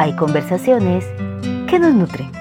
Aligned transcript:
hay 0.00 0.16
conversaciones 0.16 1.04
que 1.68 1.78
nos 1.78 1.94
nutren. 1.94 2.32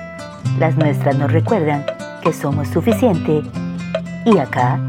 Las 0.60 0.78
nuestras 0.78 1.20
nos 1.20 1.30
recuerdan 1.30 1.86
que 2.24 2.32
somos 2.32 2.70
suficiente 2.70 3.42
y 4.26 4.38
acá, 4.38 4.80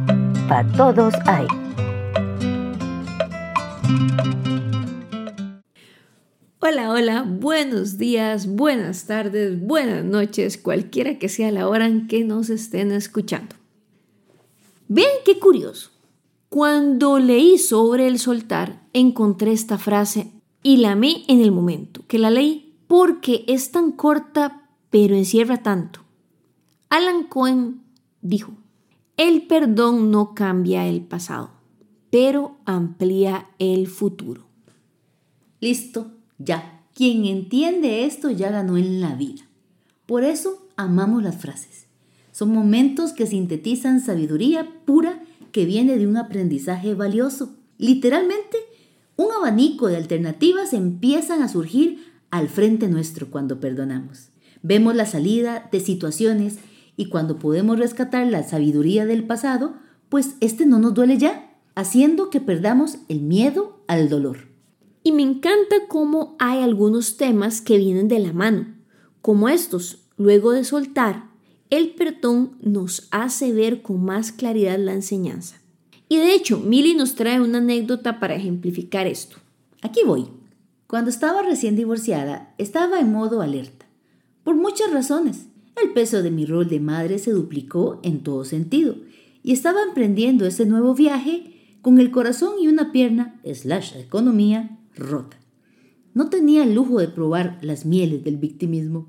para 0.48 0.70
todos 0.70 1.12
hay. 1.26 1.48
Hola, 6.60 6.90
hola, 6.90 7.26
buenos 7.28 7.98
días, 7.98 8.46
buenas 8.46 9.06
tardes, 9.06 9.60
buenas 9.60 10.04
noches, 10.04 10.56
cualquiera 10.56 11.18
que 11.18 11.28
sea 11.28 11.50
la 11.50 11.66
hora 11.66 11.86
en 11.86 12.06
que 12.06 12.22
nos 12.22 12.50
estén 12.50 12.92
escuchando. 12.92 13.56
Vean 14.86 15.10
qué 15.24 15.40
curioso. 15.40 15.90
Cuando 16.48 17.18
leí 17.18 17.58
sobre 17.58 18.06
el 18.06 18.20
soltar, 18.20 18.86
encontré 18.92 19.50
esta 19.50 19.76
frase 19.76 20.30
y 20.62 20.76
la 20.76 20.92
amé 20.92 21.24
en 21.26 21.40
el 21.40 21.50
momento 21.50 22.02
que 22.06 22.18
la 22.18 22.30
leí 22.30 22.69
porque 22.90 23.44
es 23.46 23.70
tan 23.70 23.92
corta 23.92 24.68
pero 24.90 25.14
encierra 25.14 25.62
tanto. 25.62 26.00
Alan 26.88 27.22
Cohen 27.22 27.82
dijo, 28.20 28.50
el 29.16 29.46
perdón 29.46 30.10
no 30.10 30.34
cambia 30.34 30.88
el 30.88 31.02
pasado, 31.02 31.52
pero 32.10 32.56
amplía 32.64 33.46
el 33.60 33.86
futuro. 33.86 34.42
Listo, 35.60 36.10
ya. 36.38 36.82
Quien 36.92 37.26
entiende 37.26 38.06
esto 38.06 38.28
ya 38.32 38.50
ganó 38.50 38.76
en 38.76 39.00
la 39.00 39.14
vida. 39.14 39.42
Por 40.06 40.24
eso 40.24 40.66
amamos 40.74 41.22
las 41.22 41.36
frases. 41.36 41.86
Son 42.32 42.52
momentos 42.52 43.12
que 43.12 43.28
sintetizan 43.28 44.00
sabiduría 44.00 44.68
pura 44.84 45.22
que 45.52 45.64
viene 45.64 45.96
de 45.96 46.08
un 46.08 46.16
aprendizaje 46.16 46.94
valioso. 46.94 47.54
Literalmente, 47.78 48.58
un 49.14 49.28
abanico 49.30 49.86
de 49.86 49.96
alternativas 49.96 50.72
empiezan 50.72 51.40
a 51.42 51.48
surgir 51.48 52.09
al 52.30 52.48
frente 52.48 52.88
nuestro 52.88 53.30
cuando 53.30 53.60
perdonamos. 53.60 54.28
Vemos 54.62 54.94
la 54.94 55.06
salida 55.06 55.68
de 55.72 55.80
situaciones 55.80 56.58
y 56.96 57.06
cuando 57.06 57.38
podemos 57.38 57.78
rescatar 57.78 58.26
la 58.26 58.42
sabiduría 58.42 59.06
del 59.06 59.24
pasado, 59.24 59.74
pues 60.08 60.34
este 60.40 60.66
no 60.66 60.78
nos 60.78 60.94
duele 60.94 61.18
ya, 61.18 61.50
haciendo 61.74 62.30
que 62.30 62.40
perdamos 62.40 62.98
el 63.08 63.20
miedo 63.22 63.82
al 63.86 64.08
dolor. 64.08 64.48
Y 65.02 65.12
me 65.12 65.22
encanta 65.22 65.76
cómo 65.88 66.36
hay 66.38 66.60
algunos 66.60 67.16
temas 67.16 67.62
que 67.62 67.78
vienen 67.78 68.08
de 68.08 68.18
la 68.18 68.32
mano, 68.32 68.66
como 69.22 69.48
estos, 69.48 70.04
luego 70.16 70.52
de 70.52 70.64
soltar, 70.64 71.30
el 71.70 71.90
perdón 71.90 72.56
nos 72.60 73.08
hace 73.10 73.52
ver 73.52 73.80
con 73.80 74.04
más 74.04 74.32
claridad 74.32 74.78
la 74.78 74.92
enseñanza. 74.92 75.60
Y 76.08 76.18
de 76.18 76.34
hecho, 76.34 76.58
Milly 76.58 76.94
nos 76.94 77.14
trae 77.14 77.40
una 77.40 77.58
anécdota 77.58 78.18
para 78.18 78.34
ejemplificar 78.34 79.06
esto. 79.06 79.36
Aquí 79.80 80.00
voy. 80.04 80.39
Cuando 80.90 81.08
estaba 81.08 81.42
recién 81.42 81.76
divorciada, 81.76 82.52
estaba 82.58 82.98
en 82.98 83.12
modo 83.12 83.42
alerta. 83.42 83.86
Por 84.42 84.56
muchas 84.56 84.92
razones. 84.92 85.46
El 85.80 85.92
peso 85.92 86.20
de 86.20 86.32
mi 86.32 86.46
rol 86.46 86.68
de 86.68 86.80
madre 86.80 87.20
se 87.20 87.30
duplicó 87.30 88.00
en 88.02 88.24
todo 88.24 88.44
sentido 88.44 88.96
y 89.44 89.52
estaba 89.52 89.84
emprendiendo 89.84 90.46
ese 90.46 90.66
nuevo 90.66 90.96
viaje 90.96 91.76
con 91.80 92.00
el 92.00 92.10
corazón 92.10 92.54
y 92.60 92.66
una 92.66 92.90
pierna, 92.90 93.40
slash 93.44 93.98
economía, 93.98 94.80
rota. 94.96 95.38
No 96.12 96.28
tenía 96.28 96.64
el 96.64 96.74
lujo 96.74 96.98
de 96.98 97.06
probar 97.06 97.60
las 97.62 97.86
mieles 97.86 98.24
del 98.24 98.38
victimismo. 98.38 99.06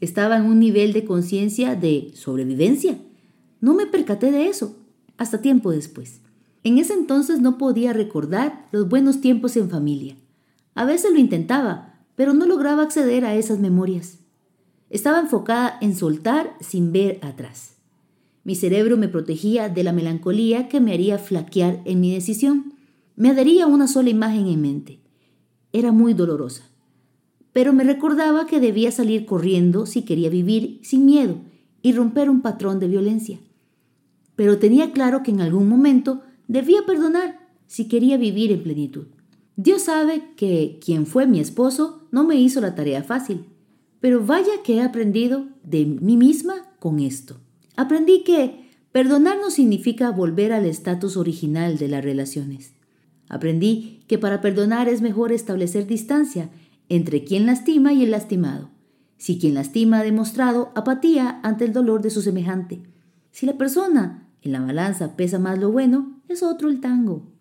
Estaba 0.00 0.38
en 0.38 0.46
un 0.46 0.58
nivel 0.58 0.92
de 0.92 1.04
conciencia 1.04 1.76
de 1.76 2.10
sobrevivencia. 2.14 2.98
No 3.60 3.74
me 3.74 3.86
percaté 3.86 4.32
de 4.32 4.48
eso 4.48 4.74
hasta 5.18 5.40
tiempo 5.40 5.70
después. 5.70 6.20
En 6.64 6.78
ese 6.78 6.94
entonces 6.94 7.40
no 7.40 7.58
podía 7.58 7.92
recordar 7.92 8.66
los 8.72 8.88
buenos 8.88 9.20
tiempos 9.20 9.56
en 9.56 9.70
familia. 9.70 10.16
A 10.74 10.84
veces 10.84 11.12
lo 11.12 11.18
intentaba, 11.18 12.04
pero 12.16 12.34
no 12.34 12.46
lograba 12.46 12.82
acceder 12.82 13.24
a 13.24 13.34
esas 13.34 13.58
memorias. 13.58 14.18
Estaba 14.90 15.20
enfocada 15.20 15.78
en 15.80 15.96
soltar 15.96 16.56
sin 16.60 16.92
ver 16.92 17.18
atrás. 17.22 17.76
Mi 18.44 18.54
cerebro 18.54 18.96
me 18.96 19.08
protegía 19.08 19.68
de 19.68 19.84
la 19.84 19.92
melancolía 19.92 20.68
que 20.68 20.80
me 20.80 20.92
haría 20.92 21.18
flaquear 21.18 21.80
en 21.84 22.00
mi 22.00 22.12
decisión. 22.12 22.74
Me 23.16 23.30
adhería 23.30 23.66
una 23.66 23.86
sola 23.86 24.10
imagen 24.10 24.48
en 24.48 24.60
mente. 24.60 25.00
Era 25.72 25.92
muy 25.92 26.12
dolorosa. 26.12 26.64
Pero 27.52 27.72
me 27.72 27.84
recordaba 27.84 28.46
que 28.46 28.60
debía 28.60 28.90
salir 28.90 29.26
corriendo 29.26 29.86
si 29.86 30.02
quería 30.02 30.30
vivir 30.30 30.80
sin 30.82 31.04
miedo 31.04 31.36
y 31.82 31.92
romper 31.92 32.28
un 32.30 32.42
patrón 32.42 32.80
de 32.80 32.88
violencia. 32.88 33.38
Pero 34.34 34.58
tenía 34.58 34.92
claro 34.92 35.22
que 35.22 35.30
en 35.30 35.40
algún 35.40 35.68
momento 35.68 36.22
Debía 36.52 36.84
perdonar 36.84 37.38
si 37.66 37.88
quería 37.88 38.18
vivir 38.18 38.52
en 38.52 38.62
plenitud. 38.62 39.06
Dios 39.56 39.82
sabe 39.82 40.22
que 40.36 40.78
quien 40.82 41.06
fue 41.06 41.26
mi 41.26 41.38
esposo 41.38 42.06
no 42.10 42.24
me 42.24 42.36
hizo 42.36 42.60
la 42.60 42.74
tarea 42.74 43.02
fácil, 43.02 43.46
pero 44.00 44.24
vaya 44.24 44.62
que 44.64 44.76
he 44.76 44.82
aprendido 44.82 45.46
de 45.62 45.84
mí 45.84 46.16
misma 46.16 46.54
con 46.78 47.00
esto. 47.00 47.36
Aprendí 47.76 48.24
que 48.24 48.70
perdonar 48.92 49.38
no 49.38 49.50
significa 49.50 50.10
volver 50.10 50.52
al 50.52 50.64
estatus 50.64 51.16
original 51.16 51.78
de 51.78 51.88
las 51.88 52.02
relaciones. 52.02 52.74
Aprendí 53.28 54.04
que 54.08 54.18
para 54.18 54.40
perdonar 54.40 54.88
es 54.88 55.00
mejor 55.00 55.32
establecer 55.32 55.86
distancia 55.86 56.50
entre 56.88 57.24
quien 57.24 57.46
lastima 57.46 57.92
y 57.92 58.02
el 58.02 58.10
lastimado. 58.10 58.70
Si 59.16 59.38
quien 59.38 59.54
lastima 59.54 60.00
ha 60.00 60.02
demostrado 60.02 60.72
apatía 60.74 61.40
ante 61.42 61.64
el 61.64 61.72
dolor 61.72 62.02
de 62.02 62.10
su 62.10 62.22
semejante. 62.22 62.82
Si 63.30 63.46
la 63.46 63.56
persona 63.56 64.28
en 64.42 64.52
la 64.52 64.60
balanza 64.60 65.16
pesa 65.16 65.38
más 65.38 65.58
lo 65.58 65.70
bueno, 65.70 66.20
es 66.28 66.42
otro 66.42 66.68
el 66.68 66.80
tango. 66.80 67.31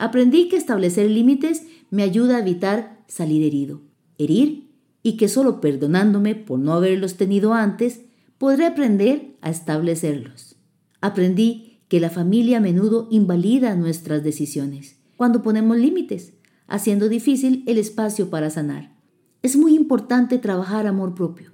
Aprendí 0.00 0.48
que 0.48 0.56
establecer 0.56 1.10
límites 1.10 1.66
me 1.90 2.02
ayuda 2.02 2.36
a 2.36 2.40
evitar 2.40 3.04
salir 3.06 3.42
herido, 3.42 3.82
herir, 4.16 4.70
y 5.02 5.18
que 5.18 5.28
solo 5.28 5.60
perdonándome 5.60 6.34
por 6.34 6.58
no 6.58 6.72
haberlos 6.72 7.18
tenido 7.18 7.52
antes, 7.52 8.00
podré 8.38 8.64
aprender 8.64 9.36
a 9.42 9.50
establecerlos. 9.50 10.56
Aprendí 11.02 11.82
que 11.88 12.00
la 12.00 12.08
familia 12.08 12.56
a 12.56 12.60
menudo 12.62 13.08
invalida 13.10 13.76
nuestras 13.76 14.24
decisiones 14.24 14.96
cuando 15.18 15.42
ponemos 15.42 15.76
límites, 15.76 16.32
haciendo 16.66 17.10
difícil 17.10 17.62
el 17.66 17.76
espacio 17.76 18.30
para 18.30 18.48
sanar. 18.48 18.96
Es 19.42 19.58
muy 19.58 19.74
importante 19.74 20.38
trabajar 20.38 20.86
amor 20.86 21.14
propio, 21.14 21.52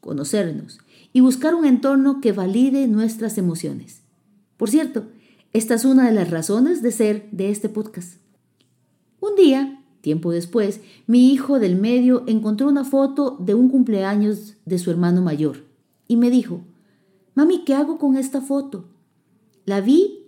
conocernos 0.00 0.78
y 1.14 1.20
buscar 1.20 1.54
un 1.54 1.64
entorno 1.64 2.20
que 2.20 2.32
valide 2.32 2.86
nuestras 2.86 3.38
emociones. 3.38 4.02
Por 4.58 4.68
cierto, 4.68 5.06
esta 5.52 5.74
es 5.74 5.84
una 5.84 6.06
de 6.06 6.14
las 6.14 6.30
razones 6.30 6.82
de 6.82 6.92
ser 6.92 7.28
de 7.30 7.50
este 7.50 7.68
podcast. 7.68 8.20
Un 9.20 9.34
día, 9.34 9.82
tiempo 10.00 10.30
después, 10.30 10.80
mi 11.06 11.32
hijo 11.32 11.58
del 11.58 11.76
medio 11.76 12.24
encontró 12.26 12.68
una 12.68 12.84
foto 12.84 13.36
de 13.40 13.54
un 13.54 13.68
cumpleaños 13.68 14.56
de 14.64 14.78
su 14.78 14.90
hermano 14.90 15.22
mayor 15.22 15.64
y 16.06 16.16
me 16.16 16.30
dijo, 16.30 16.62
Mami, 17.34 17.64
¿qué 17.64 17.74
hago 17.74 17.98
con 17.98 18.16
esta 18.16 18.40
foto? 18.40 18.88
La 19.64 19.80
vi 19.80 20.26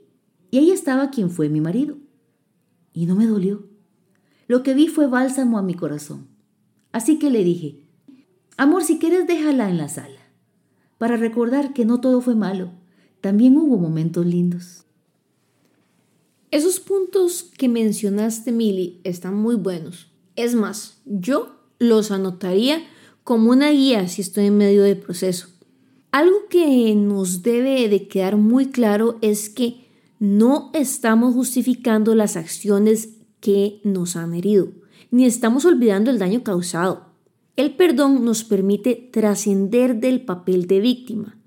y 0.50 0.58
ahí 0.58 0.70
estaba 0.70 1.10
quien 1.10 1.30
fue 1.30 1.48
mi 1.48 1.60
marido. 1.60 1.96
Y 2.92 3.06
no 3.06 3.14
me 3.14 3.26
dolió. 3.26 3.68
Lo 4.48 4.62
que 4.62 4.74
vi 4.74 4.88
fue 4.88 5.06
bálsamo 5.06 5.58
a 5.58 5.62
mi 5.62 5.74
corazón. 5.74 6.26
Así 6.92 7.18
que 7.18 7.30
le 7.30 7.44
dije, 7.44 7.84
Amor, 8.56 8.84
si 8.84 8.98
quieres 8.98 9.26
déjala 9.26 9.70
en 9.70 9.78
la 9.78 9.88
sala, 9.88 10.20
para 10.98 11.16
recordar 11.16 11.72
que 11.72 11.84
no 11.84 12.00
todo 12.00 12.20
fue 12.20 12.34
malo 12.34 12.72
también 13.20 13.56
hubo 13.58 13.76
momentos 13.76 14.24
lindos. 14.24 14.84
Esos 16.50 16.80
puntos 16.80 17.44
que 17.56 17.68
mencionaste, 17.68 18.50
Mili, 18.50 19.00
están 19.04 19.36
muy 19.36 19.54
buenos. 19.54 20.08
Es 20.34 20.56
más, 20.56 21.00
yo 21.04 21.54
los 21.78 22.10
anotaría 22.10 22.82
como 23.22 23.52
una 23.52 23.70
guía 23.70 24.08
si 24.08 24.22
estoy 24.22 24.46
en 24.46 24.58
medio 24.58 24.82
del 24.82 24.96
proceso. 24.96 25.46
Algo 26.10 26.48
que 26.48 26.92
nos 26.96 27.44
debe 27.44 27.88
de 27.88 28.08
quedar 28.08 28.36
muy 28.36 28.66
claro 28.66 29.16
es 29.20 29.48
que 29.48 29.86
no 30.18 30.72
estamos 30.74 31.34
justificando 31.34 32.16
las 32.16 32.36
acciones 32.36 33.10
que 33.38 33.80
nos 33.84 34.16
han 34.16 34.34
herido, 34.34 34.72
ni 35.12 35.26
estamos 35.26 35.64
olvidando 35.64 36.10
el 36.10 36.18
daño 36.18 36.42
causado. 36.42 37.06
El 37.54 37.76
perdón 37.76 38.24
nos 38.24 38.42
permite 38.42 38.96
trascender 39.12 40.00
del 40.00 40.22
papel 40.22 40.66
de 40.66 40.80
víctima, 40.80 41.38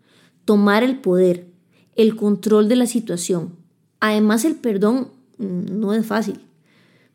tomar 0.45 0.81
el 0.81 1.01
poder, 1.01 1.51
el 1.95 2.15
control 2.15 2.69
de 2.69 2.77
la 2.77 2.87
situación. 2.87 3.62
Además, 4.05 4.43
el 4.43 4.57
perdón 4.57 5.11
no 5.37 5.93
es 5.93 6.05
fácil. 6.05 6.41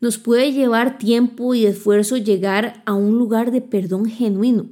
Nos 0.01 0.17
puede 0.17 0.53
llevar 0.53 0.97
tiempo 0.97 1.53
y 1.53 1.67
esfuerzo 1.67 2.17
llegar 2.17 2.81
a 2.87 2.95
un 2.95 3.19
lugar 3.19 3.51
de 3.51 3.61
perdón 3.61 4.07
genuino. 4.07 4.65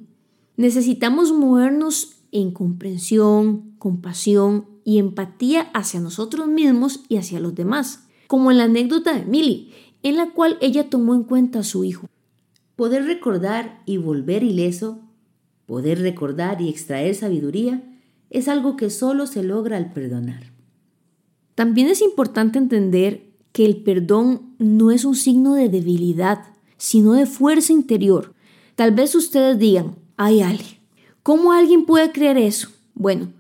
Necesitamos 0.55 1.31
movernos 1.31 2.15
en 2.31 2.49
comprensión, 2.49 3.75
compasión 3.77 4.65
y 4.83 4.97
empatía 4.97 5.69
hacia 5.75 5.99
nosotros 5.99 6.47
mismos 6.47 7.01
y 7.07 7.17
hacia 7.17 7.39
los 7.39 7.53
demás, 7.53 8.07
como 8.25 8.49
en 8.49 8.57
la 8.57 8.63
anécdota 8.63 9.13
de 9.13 9.23
Millie, 9.23 9.69
en 10.01 10.17
la 10.17 10.31
cual 10.31 10.57
ella 10.59 10.89
tomó 10.89 11.13
en 11.13 11.21
cuenta 11.21 11.59
a 11.59 11.63
su 11.63 11.83
hijo. 11.83 12.09
Poder 12.75 13.05
recordar 13.05 13.83
y 13.85 13.97
volver 13.97 14.41
ileso, 14.41 15.01
poder 15.67 16.01
recordar 16.01 16.63
y 16.63 16.69
extraer 16.69 17.13
sabiduría, 17.13 17.83
es 18.31 18.47
algo 18.47 18.75
que 18.75 18.89
solo 18.89 19.27
se 19.27 19.43
logra 19.43 19.77
al 19.77 19.93
perdonar. 19.93 20.56
También 21.57 21.87
es 21.87 22.03
importante 22.03 22.59
entender 22.59 23.31
que 23.51 23.65
el 23.65 23.77
perdón 23.77 24.53
no 24.59 24.91
es 24.91 25.05
un 25.05 25.15
signo 25.15 25.55
de 25.55 25.69
debilidad, 25.69 26.43
sino 26.77 27.13
de 27.13 27.25
fuerza 27.25 27.73
interior. 27.73 28.35
Tal 28.75 28.91
vez 28.91 29.15
ustedes 29.15 29.57
digan, 29.57 29.95
ay 30.17 30.41
Ale, 30.41 30.79
¿cómo 31.23 31.53
alguien 31.53 31.87
puede 31.87 32.11
creer 32.11 32.37
eso? 32.37 32.69
Bueno, 32.93 33.33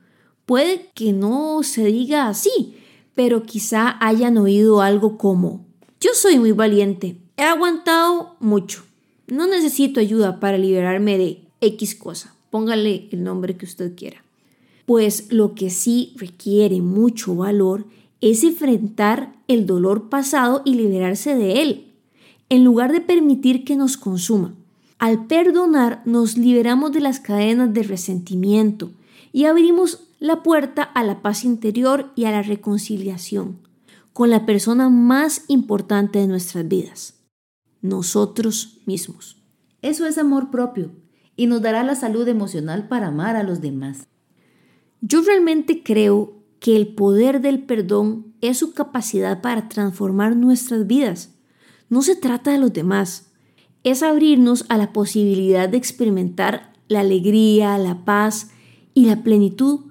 puede 0.47 0.89
que 0.95 1.13
no 1.13 1.61
se 1.61 1.85
diga 1.85 2.27
así, 2.27 2.73
pero 3.13 3.43
quizá 3.43 4.03
hayan 4.03 4.39
oído 4.39 4.81
algo 4.81 5.19
como, 5.19 5.67
yo 6.01 6.09
soy 6.15 6.39
muy 6.39 6.53
valiente, 6.53 7.17
he 7.37 7.43
aguantado 7.43 8.35
mucho, 8.39 8.83
no 9.27 9.45
necesito 9.45 9.99
ayuda 9.99 10.39
para 10.39 10.57
liberarme 10.57 11.19
de 11.19 11.43
X 11.61 11.93
cosa, 11.93 12.33
póngale 12.49 13.09
el 13.11 13.23
nombre 13.23 13.57
que 13.57 13.65
usted 13.65 13.95
quiera. 13.95 14.23
Pues 14.87 15.31
lo 15.31 15.53
que 15.53 15.69
sí 15.69 16.13
requiere 16.15 16.81
mucho 16.81 17.35
valor 17.35 17.85
es 18.21 18.43
enfrentar 18.43 19.33
el 19.47 19.65
dolor 19.65 20.09
pasado 20.09 20.61
y 20.65 20.75
liberarse 20.75 21.35
de 21.35 21.61
él, 21.61 21.93
en 22.49 22.63
lugar 22.63 22.91
de 22.91 23.01
permitir 23.01 23.63
que 23.63 23.75
nos 23.75 23.97
consuma. 23.97 24.55
Al 24.99 25.27
perdonar 25.27 26.01
nos 26.05 26.37
liberamos 26.37 26.91
de 26.91 27.01
las 27.01 27.19
cadenas 27.19 27.73
de 27.73 27.83
resentimiento 27.83 28.91
y 29.31 29.45
abrimos 29.45 30.07
la 30.19 30.41
puerta 30.41 30.81
a 30.81 31.03
la 31.03 31.21
paz 31.21 31.43
interior 31.43 32.11
y 32.15 32.25
a 32.25 32.31
la 32.31 32.41
reconciliación 32.41 33.59
con 34.13 34.31
la 34.31 34.47
persona 34.47 34.89
más 34.89 35.43
importante 35.47 36.17
de 36.17 36.25
nuestras 36.25 36.67
vidas, 36.67 37.13
nosotros 37.83 38.79
mismos. 38.87 39.37
Eso 39.83 40.07
es 40.07 40.17
amor 40.17 40.49
propio 40.49 40.89
y 41.35 41.45
nos 41.45 41.61
dará 41.61 41.83
la 41.83 41.93
salud 41.93 42.27
emocional 42.27 42.87
para 42.87 43.09
amar 43.09 43.35
a 43.35 43.43
los 43.43 43.61
demás. 43.61 44.07
Yo 45.01 45.21
realmente 45.21 45.83
creo 45.83 46.36
que 46.59 46.75
el 46.75 46.87
poder 46.87 47.41
del 47.41 47.63
perdón 47.63 48.33
es 48.41 48.57
su 48.57 48.73
capacidad 48.73 49.41
para 49.41 49.69
transformar 49.69 50.35
nuestras 50.35 50.87
vidas. 50.87 51.35
No 51.89 52.01
se 52.01 52.15
trata 52.15 52.51
de 52.51 52.57
los 52.57 52.73
demás, 52.73 53.31
es 53.83 54.03
abrirnos 54.03 54.65
a 54.69 54.77
la 54.77 54.91
posibilidad 54.91 55.69
de 55.69 55.77
experimentar 55.77 56.73
la 56.87 57.01
alegría, 57.01 57.77
la 57.77 58.03
paz 58.05 58.49
y 58.93 59.05
la 59.05 59.23
plenitud 59.23 59.81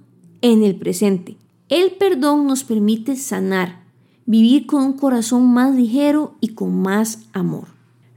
en 0.43 0.63
el 0.63 0.77
presente. 0.77 1.37
El 1.69 1.93
perdón 1.93 2.47
nos 2.47 2.65
permite 2.65 3.17
sanar, 3.17 3.85
vivir 4.27 4.67
con 4.67 4.83
un 4.83 4.93
corazón 4.95 5.53
más 5.53 5.75
ligero 5.75 6.37
y 6.41 6.49
con 6.49 6.83
más 6.83 7.21
amor. 7.33 7.69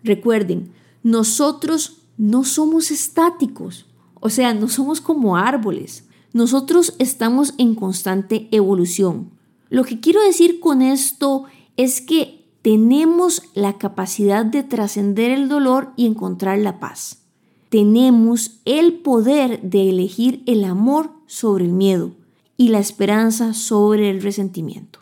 Recuerden, 0.03 0.71
nosotros 1.03 2.01
no 2.17 2.43
somos 2.43 2.91
estáticos, 2.91 3.85
o 4.19 4.29
sea, 4.29 4.53
no 4.53 4.67
somos 4.67 4.99
como 4.99 5.37
árboles. 5.37 6.08
Nosotros 6.31 6.95
estamos 6.99 7.53
en 7.57 7.73
constante 7.73 8.47
evolución. 8.51 9.31
Lo 9.69 9.83
que 9.83 9.99
quiero 9.99 10.21
decir 10.21 10.59
con 10.59 10.81
esto 10.81 11.45
es 11.75 12.01
que 12.01 12.45
tenemos 12.61 13.41
la 13.55 13.77
capacidad 13.77 14.45
de 14.45 14.63
trascender 14.63 15.31
el 15.31 15.49
dolor 15.49 15.91
y 15.95 16.05
encontrar 16.05 16.59
la 16.59 16.79
paz. 16.79 17.23
Tenemos 17.69 18.59
el 18.65 18.93
poder 18.93 19.61
de 19.61 19.89
elegir 19.89 20.43
el 20.45 20.63
amor 20.63 21.11
sobre 21.25 21.65
el 21.65 21.71
miedo 21.71 22.11
y 22.57 22.69
la 22.69 22.79
esperanza 22.79 23.53
sobre 23.53 24.09
el 24.09 24.21
resentimiento. 24.21 24.99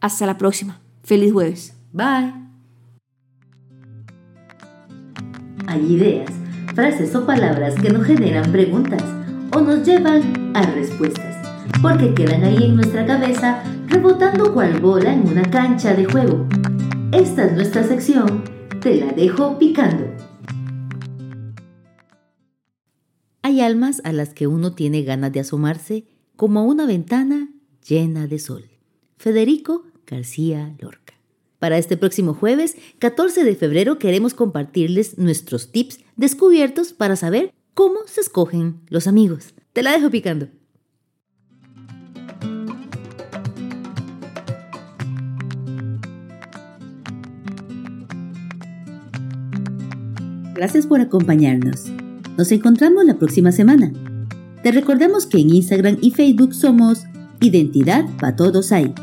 Hasta 0.00 0.26
la 0.26 0.36
próxima. 0.38 0.80
Feliz 1.02 1.32
jueves. 1.32 1.74
Bye. 1.92 2.34
Hay 5.66 5.92
ideas, 5.92 6.30
frases 6.74 7.14
o 7.14 7.26
palabras 7.26 7.74
que 7.76 7.90
nos 7.90 8.04
generan 8.04 8.52
preguntas 8.52 9.02
o 9.56 9.60
nos 9.62 9.86
llevan 9.86 10.54
a 10.54 10.70
respuestas, 10.72 11.34
porque 11.80 12.12
quedan 12.12 12.44
ahí 12.44 12.62
en 12.64 12.76
nuestra 12.76 13.06
cabeza 13.06 13.62
rebotando 13.86 14.52
cual 14.52 14.78
bola 14.80 15.14
en 15.14 15.26
una 15.26 15.50
cancha 15.50 15.94
de 15.94 16.04
juego. 16.04 16.46
Esta 17.10 17.46
es 17.46 17.52
nuestra 17.54 17.82
sección, 17.82 18.44
te 18.82 18.96
la 18.96 19.12
dejo 19.12 19.58
picando. 19.58 20.04
Hay 23.40 23.62
almas 23.62 24.02
a 24.04 24.12
las 24.12 24.34
que 24.34 24.46
uno 24.46 24.74
tiene 24.74 25.04
ganas 25.04 25.32
de 25.32 25.40
asomarse 25.40 26.04
como 26.36 26.64
una 26.64 26.84
ventana 26.84 27.48
llena 27.88 28.26
de 28.26 28.38
sol. 28.38 28.68
Federico 29.16 29.86
García 30.06 30.76
Lorca. 30.80 31.14
Para 31.58 31.78
este 31.78 31.96
próximo 31.96 32.34
jueves, 32.34 32.76
14 32.98 33.42
de 33.42 33.54
febrero, 33.54 33.98
queremos 33.98 34.34
compartirles 34.34 35.16
nuestros 35.16 35.72
tips 35.72 36.00
descubiertos 36.14 36.92
para 36.92 37.16
saber 37.16 37.54
cómo 37.76 37.98
se 38.06 38.22
escogen 38.22 38.80
los 38.88 39.06
amigos. 39.06 39.52
Te 39.74 39.82
la 39.82 39.92
dejo 39.92 40.10
picando. 40.10 40.48
Gracias 50.54 50.86
por 50.86 51.02
acompañarnos. 51.02 51.84
Nos 52.38 52.50
encontramos 52.50 53.04
la 53.04 53.18
próxima 53.18 53.52
semana. 53.52 53.92
Te 54.62 54.72
recordamos 54.72 55.26
que 55.26 55.38
en 55.38 55.50
Instagram 55.50 55.98
y 56.00 56.12
Facebook 56.12 56.54
somos 56.54 57.04
Identidad 57.40 58.06
para 58.18 58.36
Todos 58.36 58.72
Hay 58.72 58.94